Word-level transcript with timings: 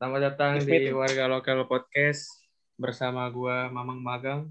Selamat 0.00 0.32
datang 0.32 0.56
Yes, 0.56 0.64
di 0.64 0.72
meeting. 0.72 0.96
Warga 0.96 1.28
Lokal 1.28 1.68
Podcast 1.68 2.40
bersama 2.80 3.28
gua 3.28 3.68
Mamang 3.68 4.00
Magang. 4.00 4.48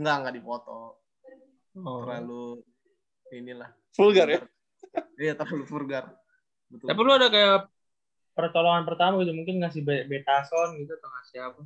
Enggak, 0.00 0.16
enggak 0.16 0.34
dipoto. 0.40 0.96
Oh. 1.76 2.00
Terlalu 2.00 2.64
inilah. 3.36 3.68
Vulgar 3.92 4.32
ya? 4.32 4.40
Iya, 5.20 5.36
terlalu 5.36 5.68
vulgar. 5.68 6.08
Betul. 6.72 6.88
Tapi 6.88 7.00
lu 7.04 7.12
ada 7.12 7.28
kayak 7.28 7.68
pertolongan 8.36 8.84
pertama 8.84 9.16
gitu, 9.24 9.32
mungkin 9.32 9.64
ngasih 9.64 9.80
be- 9.80 10.04
betason 10.04 10.76
gitu 10.76 10.92
atau 10.92 11.08
ngasih 11.08 11.38
apa? 11.40 11.60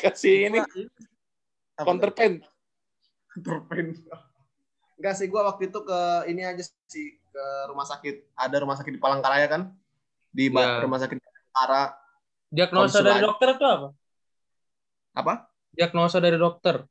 Kasih 0.00 0.36
ini 0.48 0.58
counterpain. 1.76 2.40
Counterpain. 3.36 3.92
Enggak 4.96 5.14
sih, 5.18 5.26
gua 5.28 5.52
waktu 5.52 5.68
itu 5.68 5.78
ke 5.82 6.00
ini 6.30 6.46
aja 6.46 6.62
sih 6.88 7.18
ke 7.18 7.44
rumah 7.68 7.84
sakit. 7.84 8.32
Ada 8.38 8.62
rumah 8.62 8.76
sakit 8.78 8.92
di 8.96 9.00
Palangkaraya 9.02 9.46
kan? 9.50 9.62
Di 10.32 10.48
Ya. 10.48 10.80
rumah 10.80 10.96
sakit 10.96 11.18
Palangkaraya. 11.20 11.98
Diagnosa 12.52 13.00
dari 13.00 13.18
aja. 13.20 13.26
dokter 13.28 13.48
itu 13.56 13.64
apa? 13.64 13.88
Apa? 15.16 15.34
Diagnosa 15.72 16.16
dari 16.20 16.36
dokter. 16.36 16.84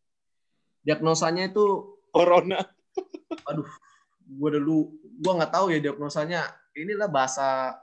Diagnosanya 0.81 1.49
itu 1.53 1.97
Corona. 2.11 2.57
aduh, 3.47 3.69
gua 4.27 4.49
dulu 4.59 4.91
gua 5.21 5.31
nggak 5.41 5.53
tahu 5.53 5.65
ya 5.71 5.79
diagnosanya. 5.79 6.45
Inilah 6.75 7.07
bahasa 7.07 7.77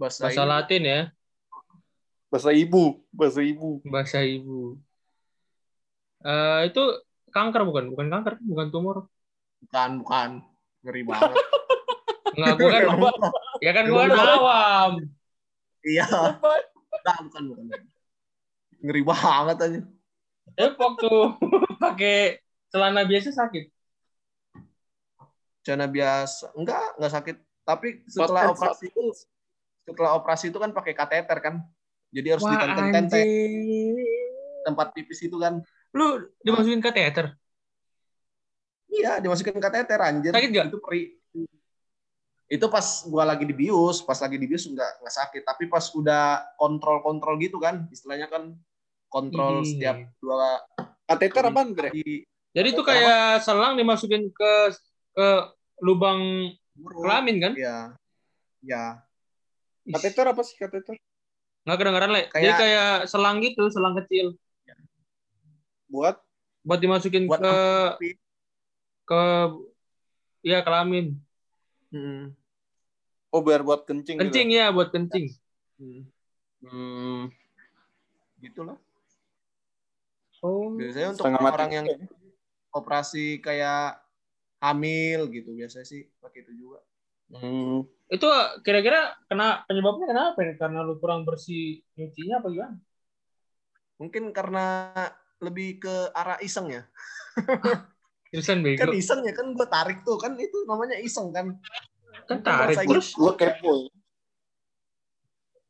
bahasa, 0.00 0.32
Bahasa. 0.32 0.48
Latin 0.48 0.82
ya, 0.88 1.00
Bahasa 2.32 2.50
ibu. 2.56 3.04
Bahasa 3.12 3.40
ibu. 3.44 3.82
bahasa 3.84 4.18
ibu. 4.24 4.78
Eh 6.24 6.60
itu 6.72 6.82
kanker 7.28 7.66
bukan? 7.68 7.84
Bukan 7.92 8.06
kanker, 8.08 8.40
bukan 8.40 8.66
tumor. 8.72 8.96
Bukan, 9.66 9.90
bukan. 10.00 10.30
Ngeri 10.80 11.02
banget. 11.04 11.36
Enggak, 12.30 12.54
gua 12.56 12.70
kan 12.70 12.82
ya 13.60 13.70
kan 13.74 13.84
gua 13.90 14.02
kan 14.08 14.28
awam. 14.38 14.92
Iya. 15.82 16.06
Enggak, 16.06 17.18
bukan, 17.26 17.42
bukan. 17.50 17.80
Ngeri 18.80 19.02
banget 19.04 19.56
aja. 19.60 19.80
Eh 20.54 20.70
waktu 20.78 21.12
pakai 21.82 22.40
celana 22.70 23.02
biasa 23.02 23.34
sakit. 23.34 23.74
Celana 25.66 25.90
biasa. 25.90 26.54
Enggak, 26.54 26.94
enggak 26.94 27.12
sakit. 27.12 27.36
Tapi 27.66 28.06
setelah 28.06 28.54
operasi 28.54 28.86
itu 28.86 29.02
setelah 29.90 30.14
operasi 30.14 30.54
itu 30.54 30.58
kan 30.62 30.70
pakai 30.70 30.94
kateter 30.94 31.38
kan. 31.42 31.54
Jadi 32.10 32.26
harus 32.30 32.42
Wah, 32.46 32.54
ditenteng-tenteng 32.54 33.26
tempat 34.66 34.86
pipis 34.94 35.20
itu 35.26 35.36
kan. 35.38 35.62
Lu 35.94 36.30
dimasukin 36.42 36.82
kateter. 36.82 37.34
Iya, 38.90 39.22
dimasukin 39.22 39.58
kateter 39.58 39.98
anjir. 39.98 40.34
Sakit 40.34 40.50
nggak? 40.50 40.66
Itu 40.70 40.78
perih. 40.82 41.06
Itu 42.50 42.66
pas 42.66 43.06
gua 43.06 43.22
lagi 43.22 43.46
dibius, 43.46 44.02
pas 44.02 44.18
lagi 44.18 44.34
dibius 44.34 44.66
enggak 44.66 44.98
enggak 44.98 45.14
sakit, 45.14 45.42
tapi 45.46 45.70
pas 45.70 45.86
udah 45.94 46.42
kontrol-kontrol 46.58 47.38
gitu 47.38 47.62
kan, 47.62 47.86
istilahnya 47.94 48.26
kan 48.26 48.58
kontrol 49.06 49.62
Ih. 49.62 49.70
setiap 49.70 50.02
dua 50.18 50.58
Kateter 51.10 51.42
apaan, 51.50 51.74
Bre? 51.74 51.90
kali 51.90 52.22
Jadi 52.54 52.68
itu 52.74 52.82
kayak 52.82 53.42
selang 53.42 53.78
dimasukin 53.78 54.30
ke 54.30 54.52
ke 55.14 55.28
lubang 55.82 56.50
kelamin 56.74 57.36
kan? 57.38 57.52
Iya. 57.54 57.78
Iya. 58.62 58.84
Kateter 59.92 60.26
apa 60.26 60.42
sih 60.42 60.56
kateter? 60.56 60.96
Nggak 61.62 61.76
kedengeran, 61.76 62.10
Le. 62.10 62.22
Jadi 62.22 62.32
Kayak- 62.32 62.58
kayak 62.58 62.90
selang 63.06 63.36
gitu, 63.40 63.62
selang 63.68 63.94
kecil. 63.96 64.34
Buat 65.86 66.22
Buat 66.60 66.76
dimasukin 66.78 67.24
Buat 67.24 67.40
ke 67.40 67.54
tapi- 67.96 68.20
ke 69.04 69.22
ya 70.42 70.60
kelamin. 70.60 71.16
Hmm. 71.90 72.36
oh 73.30 73.40
biar 73.40 73.62
buat 73.62 73.82
kencing. 73.82 74.18
gitu. 74.18 74.22
Kencing 74.26 74.48
ya, 74.50 74.70
buat 74.70 74.90
kencing. 74.90 75.30
Hmm. 75.78 76.02
Hmm. 76.60 77.20
Gitu 78.38 78.60
lah. 78.60 78.76
Oh. 80.40 80.74
Biasanya 80.74 81.14
untuk 81.14 81.24
Setengah 81.26 81.42
mati. 81.42 81.54
orang 81.56 81.70
yang 81.72 81.86
operasi 82.70 83.38
kayak 83.38 83.98
hamil 84.58 85.28
gitu 85.28 85.52
biasanya 85.52 85.84
sih 85.84 86.06
pakai 86.18 86.44
itu 86.44 86.52
juga. 86.56 86.78
Hmm. 87.30 87.86
Itu 88.10 88.26
kira-kira 88.66 89.14
kena 89.30 89.62
penyebabnya 89.70 90.06
kenapa 90.10 90.38
ya? 90.42 90.52
Karena 90.58 90.82
lu 90.82 90.98
kurang 90.98 91.22
bersih 91.22 91.78
nyucinya 91.94 92.42
apa 92.42 92.48
gimana? 92.50 92.76
Mungkin 94.02 94.34
karena 94.34 94.90
lebih 95.38 95.78
ke 95.78 95.94
arah 96.10 96.42
iseng 96.42 96.68
ya. 96.74 96.82
Terusan 98.30 98.62
Kan 98.62 98.66
bego. 98.66 98.90
iseng 98.94 99.20
ya 99.26 99.34
kan 99.34 99.54
gue 99.54 99.66
tarik 99.66 100.02
tuh 100.06 100.14
kan 100.18 100.34
itu 100.38 100.66
namanya 100.66 100.98
iseng 100.98 101.30
kan. 101.30 101.54
Kan 102.26 102.42
tarik 102.42 102.78
terus. 102.82 103.14
Gua 103.14 103.34
kepo. 103.38 103.90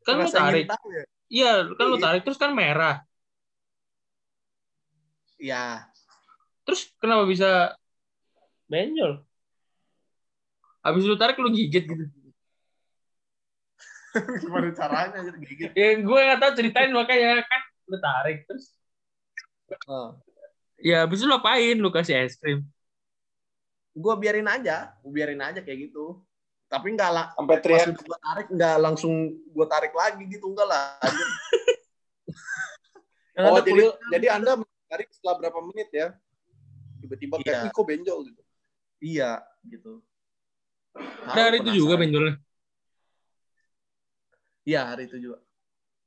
Kan 0.04 0.24
lu 0.24 0.28
tarik. 0.28 0.64
ingin 0.64 0.72
tahu 0.72 0.88
ya. 0.92 1.04
Iya, 1.30 1.52
kan 1.76 1.84
lu 1.88 1.96
Iya. 2.00 2.04
tarik 2.04 2.22
terus 2.24 2.40
kan 2.40 2.50
merah. 2.56 3.04
Iya. 5.40 5.88
Terus 6.68 6.92
kenapa 7.00 7.24
bisa 7.24 7.76
benjol? 8.68 9.24
Habis 10.80 11.04
lu 11.04 11.16
tarik 11.16 11.36
lu 11.36 11.52
gigit 11.52 11.84
gitu. 11.84 12.04
Gimana 14.42 14.74
caranya 14.74 15.18
gigit. 15.38 15.70
Ya 15.76 15.88
gue 15.94 16.18
nggak 16.26 16.40
tahu 16.40 16.52
ceritain 16.58 16.90
makanya 16.90 17.44
kan 17.46 17.60
lu 17.86 17.98
tarik 17.98 18.38
terus. 18.48 18.74
Oh. 19.86 20.18
Ya 20.80 21.04
habis 21.04 21.20
itu 21.20 21.28
lu 21.28 21.36
apain? 21.36 21.76
Lu 21.76 21.92
kasih 21.92 22.26
es 22.26 22.34
krim. 22.34 22.64
Gue 23.92 24.14
biarin 24.16 24.48
aja, 24.48 24.96
gue 24.98 25.12
biarin 25.12 25.38
aja 25.38 25.60
kayak 25.60 25.90
gitu. 25.90 26.24
Tapi 26.70 26.94
enggak 26.94 27.10
lah, 27.10 27.26
Sampai 27.34 27.58
teriak. 27.58 27.98
gue 27.98 28.18
tarik 28.22 28.46
enggak 28.48 28.76
langsung 28.78 29.14
gue 29.34 29.66
tarik 29.66 29.90
lagi 29.92 30.22
gitu 30.26 30.46
enggak 30.48 30.68
lah. 30.68 30.96
Oh, 33.40 33.56
jadi 33.56 33.88
jadi 34.12 34.36
Anda 34.36 34.60
menarik 34.60 35.08
setelah 35.16 35.40
berapa 35.40 35.64
menit 35.64 35.88
ya? 35.88 36.12
Tiba-tiba 37.00 37.40
kayak 37.40 37.56
Iya. 37.56 37.64
"Ih, 37.64 37.72
kok 37.72 37.86
benjol 37.88 38.18
gitu. 38.28 38.42
iya 39.00 39.30
gitu. 39.64 40.04
Ada 40.96 41.40
hari 41.46 41.56
itu 41.62 41.70
juga 41.84 41.94
benjolnya. 42.00 42.34
Iya 44.66 44.80
hari 44.92 45.06
itu 45.06 45.16
juga. 45.18 45.38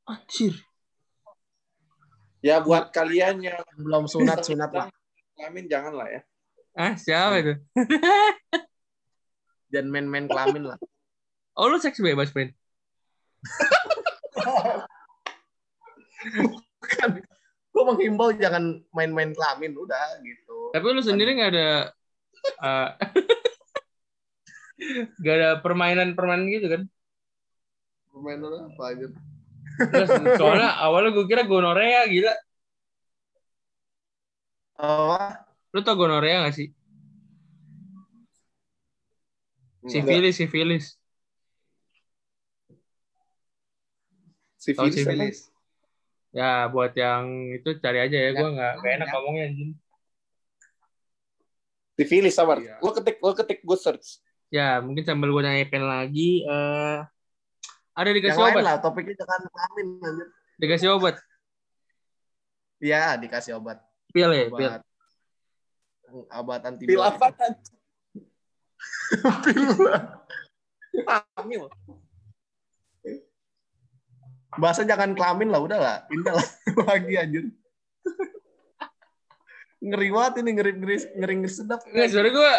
Anjir. 0.03 0.53
Ya 2.44 2.59
buat 2.59 2.91
kalian 2.91 3.39
yang 3.39 3.59
Belum 3.79 4.03
sunat 4.03 4.44
sunat 4.44 4.71
lah. 4.75 4.88
kelamin 5.39 5.66
jangan 5.71 5.95
lah 5.95 6.07
ya. 6.11 6.21
Ah, 6.75 6.94
siapa 6.99 7.39
itu? 7.39 7.53
Dan 9.73 9.89
main-main 9.89 10.27
kelamin 10.27 10.69
lah. 10.69 10.77
Oh, 11.55 11.69
lu 11.69 11.77
seks 11.79 12.01
bebas, 12.03 12.33
Ben? 12.33 12.51
Kan 17.00 17.09
gue 17.73 17.83
menghimbau 17.83 18.29
jangan 18.38 18.85
main-main 18.94 19.33
kelamin 19.33 19.73
udah 19.73 20.21
gitu. 20.21 20.69
Tapi 20.73 20.85
lu 20.94 21.01
sendiri 21.01 21.33
nggak 21.38 21.51
ada 21.57 21.69
eh, 22.44 22.89
nggak 25.19 25.35
ada 25.35 25.49
permainan-permainan 25.63 26.47
gitu 26.51 26.67
kan? 26.69 26.81
Permainan 28.11 28.73
apa 28.73 28.83
aja? 28.94 29.07
Terus, 29.73 30.09
soalnya 30.38 30.69
awalnya 30.77 31.17
gue 31.17 31.25
kira 31.25 31.44
gonorea 31.49 32.05
gila. 32.05 32.33
Apa? 34.77 35.49
Lu 35.73 35.81
tau 35.81 35.97
gonorea 35.97 36.45
gak 36.45 36.53
sih? 36.53 36.69
Sifilis, 39.89 40.38
sifilis. 40.38 40.85
Sifilis. 44.61 44.95
sifilis? 44.95 45.38
Ya, 46.31 46.71
buat 46.71 46.95
yang 46.95 47.51
itu 47.51 47.77
cari 47.83 48.00
aja 48.00 48.18
ya. 48.18 48.31
Gue 48.31 48.50
nggak 48.56 48.74
nggak 48.80 48.94
enak 49.01 49.07
Ya. 49.07 49.13
ngomongnya 49.13 49.44
anjing. 49.51 49.71
Sifilis 52.00 52.33
sabar. 52.33 52.57
Iya. 52.63 52.80
Lo 52.80 52.89
ketik, 52.95 53.18
lo 53.21 53.33
ketik 53.35 53.59
gue 53.62 53.77
search. 53.77 54.24
Ya, 54.53 54.77
mungkin 54.85 55.01
sambil 55.01 55.33
gue 55.33 55.41
nanya 55.41 55.65
pen 55.65 55.81
lagi. 55.81 56.45
eh 56.45 57.00
ada 57.94 58.09
Yang 58.09 58.17
dikasih 58.21 58.41
lain 58.41 58.53
obat? 58.53 58.65
lah 58.65 58.75
topiknya 58.81 59.15
jangan 59.17 59.41
kelamin 59.50 59.88
anjir. 60.01 60.27
Dikasih 60.61 60.88
obat? 60.94 61.15
Iya 62.77 63.17
dikasih 63.17 63.57
obat. 63.57 63.81
Pil 64.13 64.29
ya, 64.29 64.45
pil. 64.53 64.69
Obat. 64.69 64.81
Obat 66.38 66.61
anti 66.69 66.85
Pil 66.85 67.01
apa? 67.01 67.33
Hamil. 71.38 71.65
Bahasa 74.53 74.85
jangan 74.85 75.17
kelamin 75.17 75.49
lah, 75.49 75.61
udah 75.65 75.79
lah. 75.81 75.97
Pindah 76.06 76.33
lah 76.38 76.47
lagi 76.94 77.13
anjir. 77.17 77.45
ngeri 79.83 80.09
banget 80.13 80.33
ini, 80.45 80.49
ngeri 80.56 80.71
ngeri 80.77 80.97
ngeri, 81.17 81.33
ngeri 81.41 81.49
sedap. 81.51 81.81
Nggak, 81.89 82.07
sebenarnya 82.13 82.33
gue 82.38 82.53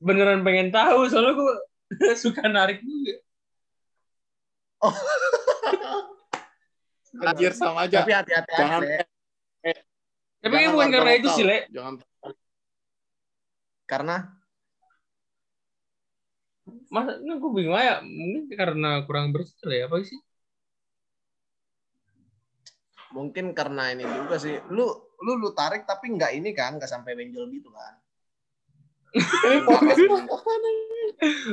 beneran 0.00 0.40
pengen 0.42 0.72
tahu. 0.72 1.06
Soalnya 1.06 1.36
gue 1.36 1.54
suka 2.24 2.48
narik 2.48 2.80
juga. 2.80 3.14
Oh. 4.80 4.96
Anjir 7.20 7.52
sama 7.52 7.84
aja. 7.84 8.00
Tapi 8.02 8.12
hati-hati 8.16 8.50
aja. 8.50 8.58
Jangan- 8.58 8.82
Le. 8.82 9.04
Tapi 10.40 10.56
Jangan 10.56 10.72
bukan 10.72 10.88
karena 10.88 11.12
itu 11.20 11.28
sih, 11.36 11.44
Le. 11.44 11.58
Jangan 11.68 11.94
Karena 13.84 14.16
Masa 16.90 17.18
ini 17.18 17.34
gue 17.38 17.50
bingung 17.54 17.76
aja. 17.76 18.02
Mungkin 18.02 18.54
karena 18.54 19.02
kurang 19.06 19.34
bersih 19.34 19.54
ya, 19.68 19.86
apa 19.86 20.02
sih? 20.02 20.18
mungkin 23.10 23.58
karena 23.58 23.90
ini 23.90 24.06
juga 24.06 24.38
sih. 24.38 24.54
Lu 24.70 24.86
lu 25.18 25.32
lu 25.34 25.50
tarik 25.50 25.82
tapi 25.82 26.14
nggak 26.14 26.30
ini 26.38 26.54
kan, 26.54 26.78
nggak 26.78 26.90
sampai 26.90 27.18
benjol 27.18 27.50
gitu 27.50 27.66
kan. 27.74 27.98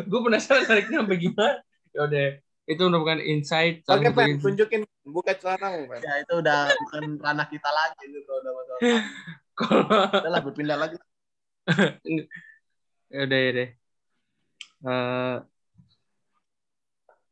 Gue 0.08 0.20
penasaran 0.24 0.64
tariknya 0.66 1.04
sampai 1.04 1.18
gimana. 1.18 1.58
Ya 1.92 2.00
udah, 2.06 2.28
itu 2.68 2.82
merupakan 2.88 3.20
insight. 3.22 3.82
Oke, 3.90 4.10
Pen, 4.14 4.38
insight. 4.38 4.44
tunjukin 4.44 4.82
buka 5.08 5.34
celana, 5.34 5.74
Pen. 5.88 6.00
Ya 6.00 6.14
itu 6.22 6.34
udah 6.38 6.60
bukan 6.86 7.04
ranah 7.18 7.48
kita 7.50 7.70
lagi 7.72 8.04
itu 8.06 8.20
kalau 8.24 8.40
udah 8.44 8.54
masalah. 8.54 8.80
Kalau- 9.58 9.88
Udah 10.22 10.32
lah 10.32 10.42
berpindah 10.46 10.78
lagi. 10.78 10.96
ya 13.10 13.20
udah 13.26 13.40
ya 13.42 13.52
deh. 13.58 13.70
Eh, 14.78 15.36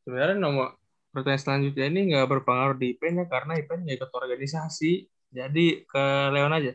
sebenarnya 0.01 0.38
nomor 0.42 0.74
pertanyaan 1.13 1.42
selanjutnya 1.42 1.86
ini 1.88 2.00
nggak 2.12 2.28
berpengaruh 2.28 2.75
di 2.75 2.98
IPN 2.98 3.21
ya 3.21 3.25
karena 3.30 3.54
IPN 3.62 3.86
nggak 3.86 3.98
ikut 4.01 4.12
organisasi. 4.12 4.92
Jadi 5.30 5.86
ke 5.86 6.04
Leon 6.33 6.50
aja. 6.50 6.74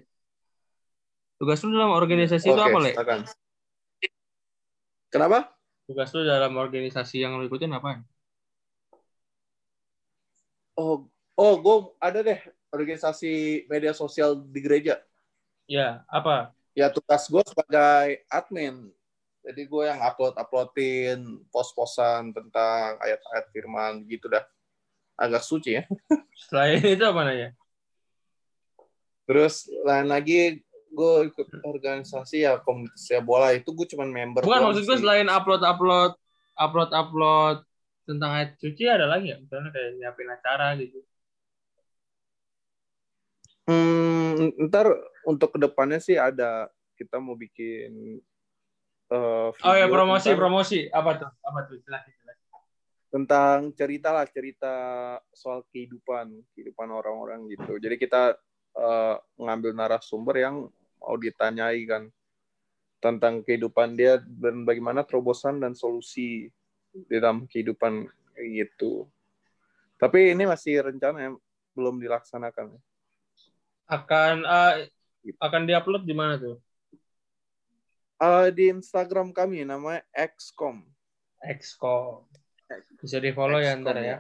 Tugas 1.41 1.65
lu 1.65 1.73
dalam 1.73 1.97
organisasi 1.97 2.53
itu 2.53 2.53
Oke, 2.53 2.69
apa, 2.69 2.79
Le? 2.85 2.93
silakan. 2.93 3.21
Kenapa? 5.09 5.39
Tugas 5.89 6.13
lu 6.13 6.21
dalam 6.29 6.53
organisasi 6.53 7.17
yang 7.17 7.41
lu 7.41 7.49
ikutin 7.49 7.73
apa? 7.73 8.05
Oh, 10.77 11.09
oh, 11.41 11.55
gue 11.57 11.77
ada 11.97 12.21
deh 12.21 12.37
organisasi 12.69 13.65
media 13.73 13.97
sosial 13.97 14.37
di 14.37 14.61
gereja. 14.61 15.01
Ya, 15.65 16.05
apa? 16.13 16.53
Ya 16.77 16.93
tugas 16.93 17.25
gue 17.25 17.41
sebagai 17.49 18.21
admin. 18.29 18.93
Jadi 19.41 19.65
gue 19.65 19.85
yang 19.89 19.97
upload 20.05 20.37
uploadin 20.37 21.41
pos-posan 21.49 22.37
tentang 22.37 23.01
ayat-ayat 23.01 23.49
firman 23.49 24.05
gitu 24.13 24.29
dah. 24.29 24.45
Agak 25.17 25.41
suci 25.41 25.81
ya. 25.81 25.89
Selain 26.53 26.85
itu 26.85 27.01
apa 27.01 27.25
nanya? 27.25 27.57
Terus 29.25 29.73
lain 29.89 30.13
lagi 30.13 30.61
gue 30.91 31.13
ikut 31.31 31.47
organisasi 31.63 32.43
ya 32.43 32.59
komunitas 32.59 33.07
ya 33.07 33.23
bola 33.23 33.55
itu 33.55 33.71
gue 33.71 33.87
cuman 33.95 34.11
member. 34.11 34.43
Bukan 34.43 34.61
maksud 34.71 34.85
gue 34.85 34.99
selain 34.99 35.31
upload 35.31 35.63
upload 35.63 36.13
upload 36.59 36.91
upload 36.91 37.57
tentang 38.05 38.31
ayat 38.35 38.51
suci 38.59 38.91
ada 38.91 39.07
lagi 39.07 39.31
ya? 39.31 39.39
Misalnya 39.39 39.71
kayak 39.71 39.91
nyiapin 39.97 40.29
acara 40.29 40.75
gitu. 40.77 40.99
Hmm, 43.71 44.51
ntar 44.67 44.91
untuk 45.23 45.55
ke 45.55 45.59
depannya 45.63 46.03
sih 46.03 46.19
ada 46.19 46.67
kita 46.99 47.23
mau 47.23 47.39
bikin 47.39 48.19
eh, 49.15 49.49
Oh 49.63 49.75
ya 49.79 49.87
promosi 49.87 50.35
tentang- 50.35 50.41
promosi 50.43 50.79
apa 50.91 51.11
tuh? 51.23 51.31
Apa 51.47 51.59
tuh? 51.71 51.79
Jelasin 51.87 52.21
tentang 53.11 53.75
cerita 53.75 54.15
lah 54.15 54.25
cerita 54.31 54.75
soal 55.35 55.67
kehidupan 55.75 56.31
kehidupan 56.55 56.89
orang-orang 56.95 57.51
gitu 57.51 57.77
jadi 57.83 57.99
kita 57.99 58.39
eh, 58.79 59.15
ngambil 59.35 59.75
narasumber 59.75 60.39
yang 60.39 60.57
mau 61.11 61.19
ditanyai 61.19 61.83
kan 61.91 62.07
tentang 63.03 63.43
kehidupan 63.43 63.99
dia 63.99 64.23
dan 64.23 64.63
bagaimana 64.63 65.03
terobosan 65.03 65.59
dan 65.59 65.75
solusi 65.75 66.47
di 66.95 67.17
dalam 67.19 67.51
kehidupan 67.51 68.07
gitu 68.39 69.11
tapi 69.99 70.31
ini 70.31 70.47
masih 70.47 70.87
rencana 70.87 71.19
ya, 71.19 71.31
belum 71.75 71.99
dilaksanakan 71.99 72.79
Akan 73.91 74.47
eh, 74.47 74.87
akan 75.43 75.67
diupload 75.67 76.07
di 76.07 76.15
mana 76.15 76.39
tuh? 76.39 76.63
Eh, 78.23 78.49
di 78.55 78.71
Instagram 78.71 79.35
kami 79.35 79.67
namanya 79.67 80.07
XCOM 80.15 80.87
Exco. 81.43 82.29
Bisa 83.03 83.19
di 83.19 83.35
follow 83.35 83.59
ya 83.59 83.75
XCOM, 83.75 83.83
ntar 83.83 83.97
ya. 83.99 84.19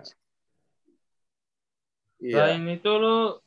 Iya. 2.21 2.35
Selain 2.35 2.65
itu 2.67 2.93
lu 2.99 3.39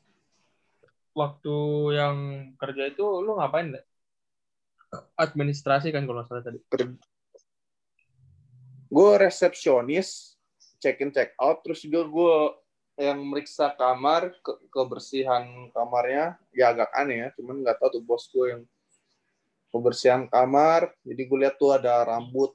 waktu 1.14 1.58
yang 1.94 2.16
kerja 2.58 2.90
itu 2.90 3.06
lu 3.22 3.38
ngapain 3.38 3.74
deh? 3.74 3.86
Administrasi 5.18 5.90
kan 5.90 6.06
kalau 6.06 6.22
salah 6.26 6.46
tadi. 6.46 6.60
gue 8.94 9.12
resepsionis 9.18 10.38
check 10.78 11.02
in 11.02 11.10
check 11.10 11.34
out 11.42 11.66
terus 11.66 11.82
juga 11.82 12.06
gue 12.06 12.36
yang 13.02 13.26
meriksa 13.26 13.74
kamar 13.74 14.30
ke 14.38 14.54
kebersihan 14.70 15.42
kamarnya 15.74 16.38
ya 16.54 16.70
agak 16.70 16.94
aneh 16.94 17.26
ya 17.26 17.28
cuman 17.34 17.66
nggak 17.66 17.82
tahu 17.82 17.98
tuh 17.98 18.04
bos 18.06 18.30
gue 18.30 18.54
yang 18.54 18.62
kebersihan 19.74 20.30
kamar 20.30 20.94
jadi 21.02 21.22
gue 21.26 21.38
lihat 21.42 21.58
tuh 21.58 21.74
ada 21.74 22.06
rambut 22.06 22.54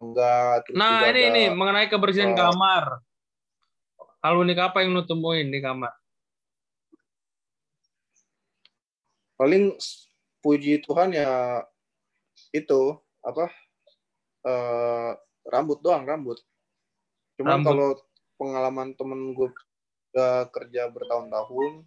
enggak 0.00 0.64
terus 0.64 0.80
Nah 0.80 1.12
ini 1.12 1.12
ada- 1.12 1.28
ini 1.28 1.42
mengenai 1.52 1.86
kebersihan 1.92 2.32
eh, 2.32 2.38
kamar. 2.40 2.84
Kalau 4.18 4.42
unik 4.42 4.58
apa 4.58 4.82
yang 4.82 4.96
lu 4.96 5.04
temuin 5.04 5.52
di 5.52 5.60
kamar? 5.60 5.92
Paling 9.36 9.76
puji 10.40 10.80
Tuhan 10.84 11.12
ya 11.12 11.64
itu 12.52 12.96
apa 13.20 13.52
eh, 14.44 15.12
rambut 15.48 15.78
doang 15.84 16.08
rambut 16.08 16.40
cuman 17.36 17.60
Rambut. 17.60 17.68
kalau 17.68 17.88
pengalaman 18.40 18.88
temen 18.96 19.36
gue 19.36 19.48
udah 20.12 20.48
kerja 20.48 20.88
bertahun-tahun 20.88 21.84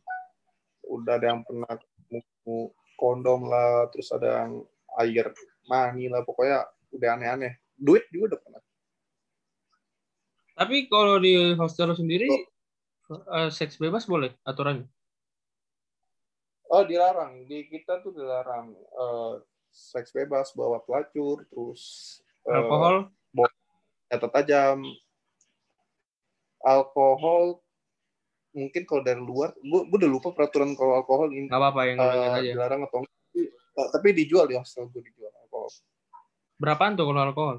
udah 0.90 1.14
ada 1.18 1.28
yang 1.34 1.42
pernah 1.46 1.74
ketemu 1.74 2.58
kondom 2.98 3.50
lah 3.50 3.90
terus 3.90 4.10
ada 4.14 4.46
yang 4.46 4.62
air 5.02 5.34
mani 5.66 6.10
lah 6.10 6.22
pokoknya 6.26 6.66
udah 6.94 7.10
aneh-aneh 7.18 7.58
duit 7.78 8.06
juga 8.14 8.36
udah 8.36 8.42
pernah 8.42 8.62
Tapi 10.60 10.92
kalau 10.92 11.24
di 11.24 11.56
hostel 11.56 11.96
sendiri 11.96 12.28
eh, 12.28 13.50
seks 13.50 13.80
bebas 13.80 14.04
boleh 14.04 14.36
aturannya? 14.44 14.92
Oh 16.70 16.84
dilarang. 16.86 17.50
Di 17.50 17.66
kita 17.68 18.00
tuh 18.06 18.14
dilarang 18.14 18.74
eh, 18.78 19.34
seks 19.70 20.14
bebas 20.14 20.54
bawa 20.54 20.82
pelacur 20.86 21.46
terus 21.50 21.82
eh, 22.46 22.54
Alkohol? 22.54 23.10
senjata 24.10 24.28
tajam. 24.42 24.82
Alkohol 26.66 27.62
mungkin 28.50 28.82
kalau 28.90 29.06
dari 29.06 29.22
luar 29.22 29.54
gue 29.62 29.82
udah 29.86 30.10
lupa 30.10 30.34
peraturan 30.34 30.74
kalau 30.74 30.98
alkohol 30.98 31.30
ini. 31.30 31.46
Nggak 31.46 31.62
apa-apa 31.62 31.82
yang 31.86 31.98
ingat 32.02 32.42
aja. 32.42 32.52
dilarang 32.58 32.82
atau 32.90 33.06
enggak. 33.06 33.50
Tapi 33.80 34.08
dijual 34.18 34.50
di 34.50 34.58
hostel 34.58 34.90
gue 34.90 35.06
dijual 35.06 35.30
alkohol. 35.46 35.70
Berapaan 36.58 36.98
tuh 36.98 37.06
kalau 37.06 37.22
alkohol? 37.22 37.58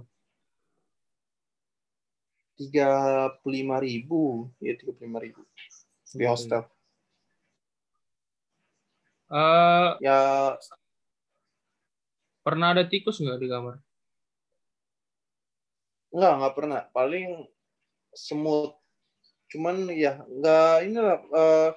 tiga 2.58 2.90
puluh 3.40 3.62
lima 3.62 3.80
ribu. 3.80 4.50
Ya 4.60 4.74
tiga 4.76 4.92
puluh 4.92 5.06
lima 5.06 5.22
ribu. 5.22 5.40
Di 6.10 6.26
hostel 6.26 6.66
Eh, 9.30 9.90
ya 10.02 10.20
pernah 12.42 12.74
ada 12.74 12.82
tikus 12.82 13.22
nggak 13.22 13.38
di 13.38 13.46
kamar? 13.46 13.78
enggak 16.10 16.32
nggak 16.42 16.54
pernah 16.58 16.80
paling 16.90 17.46
semut 18.10 18.74
cuman 19.50 19.86
ya 19.94 20.18
nggak 20.26 20.90
inilah 20.90 21.18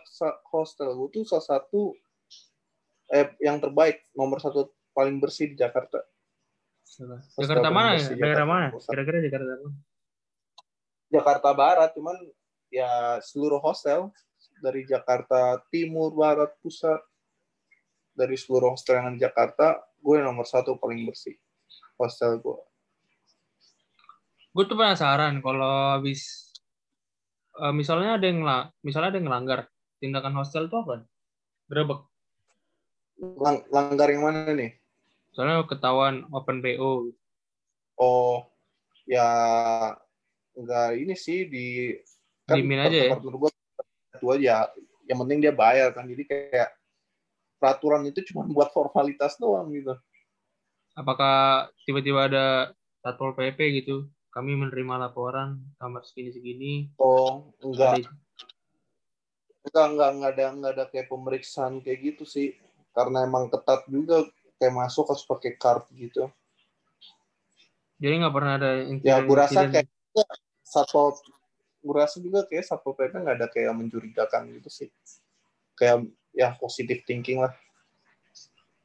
sa- 0.09 0.41
hostel 0.49 0.89
gue 0.97 1.21
tuh 1.21 1.25
salah 1.25 1.45
satu 1.57 1.93
eh 3.13 3.29
yang 3.37 3.61
terbaik 3.61 4.01
nomor 4.17 4.41
satu 4.41 4.73
paling 4.97 5.21
bersih 5.21 5.53
di 5.53 5.57
Jakarta 5.57 6.01
Jakarta 7.37 7.69
mana 7.69 7.93
ya? 7.93 8.01
Bersih 8.01 8.17
Daerah 8.17 8.21
Jakarta 8.21 8.45
mana? 8.49 8.67
Kira-kira 8.77 9.17
Jakarta 9.21 9.51
mana? 9.53 9.77
Jakarta 11.13 11.49
Barat 11.53 11.89
cuman 11.93 12.17
ya 12.73 13.21
seluruh 13.21 13.61
hostel 13.61 14.09
dari 14.65 14.81
Jakarta 14.89 15.61
Timur 15.69 16.13
Barat 16.17 16.49
Pusat 16.61 17.01
dari 18.13 18.37
seluruh 18.37 18.73
hostel 18.73 18.97
yang 18.97 19.13
di 19.13 19.21
Jakarta 19.21 19.81
gue 19.97 20.15
nomor 20.21 20.45
satu 20.45 20.77
paling 20.77 21.03
bersih 21.03 21.33
hostel 21.97 22.37
gue 22.37 22.57
Gue 24.53 24.69
tuh 24.69 24.77
penasaran 24.77 25.41
kalau 25.41 25.97
habis 25.97 26.53
eh, 27.57 27.73
misalnya 27.73 28.21
ada 28.21 28.25
yang 28.25 28.45
la- 28.45 28.69
misalnya 28.85 29.09
ada 29.09 29.17
yang 29.17 29.25
ngelanggar 29.25 29.65
tindakan 29.97 30.37
hostel 30.37 30.69
tuh 30.69 30.85
apa? 30.85 31.09
Grebek. 31.65 32.05
Lang- 33.17 33.65
langgar 33.73 34.13
yang 34.13 34.21
mana 34.21 34.53
nih 34.53 34.77
Soalnya 35.33 35.65
ketahuan 35.65 36.29
open 36.29 36.61
PO. 36.61 37.09
oh 37.97 38.45
ya 39.09 39.25
enggak 40.53 41.01
ini 41.01 41.17
sih 41.17 41.49
di 41.49 41.97
kan 42.45 42.61
Diemin 42.61 42.77
aja 42.77 42.99
ya? 43.09 43.13
gue 43.17 43.49
itu 44.13 44.27
aja 44.29 44.69
yang 45.05 45.17
penting 45.25 45.41
dia 45.41 45.53
bayar 45.53 45.89
kan 45.91 46.05
jadi 46.05 46.23
kayak 46.25 46.69
peraturan 47.63 48.03
itu 48.03 48.19
cuma 48.27 48.43
buat 48.43 48.75
formalitas 48.75 49.39
doang 49.39 49.71
gitu 49.71 49.95
Apakah 50.93 51.71
tiba-tiba 51.87 52.27
ada 52.29 52.45
satpol 53.01 53.33
pp 53.33 53.57
gitu? 53.81 54.11
Kami 54.29 54.53
menerima 54.53 55.09
laporan 55.09 55.57
kamar 55.81 56.03
segini-segini. 56.05 56.91
oh 56.99 57.55
enggak 57.63 58.03
Ada- 58.03 58.13
nggak 59.63 59.87
nggak 59.95 60.09
nggak 60.19 60.31
ada 60.35 60.45
nggak 60.59 60.71
ada 60.75 60.85
kayak 60.91 61.07
pemeriksaan 61.07 61.79
kayak 61.79 62.13
gitu 62.13 62.27
sih 62.27 62.51
karena 62.91 63.23
emang 63.23 63.47
ketat 63.47 63.87
juga 63.87 64.27
kayak 64.59 64.75
masuk 64.75 65.07
harus 65.07 65.23
pakai 65.23 65.55
card 65.55 65.87
gitu 65.95 66.27
Jadi 67.97 68.13
nggak 68.19 68.35
pernah 68.35 68.53
ada 68.59 68.71
insiden. 68.83 69.07
ya 69.07 69.23
gue 69.23 69.33
rasa 69.39 69.61
kayak 69.71 69.87
satu 70.67 71.15
gue 71.79 71.95
rasa 71.95 72.19
juga 72.19 72.43
kayak 72.43 72.67
satu 72.67 72.91
pp 72.91 73.15
nggak 73.15 73.35
ada 73.39 73.47
kayak 73.47 73.71
mencurigakan 73.71 74.51
gitu 74.51 74.67
sih 74.67 74.89
kayak 75.79 76.05
ya 76.33 76.57
positive 76.57 77.05
thinking 77.05 77.39
lah 77.39 77.53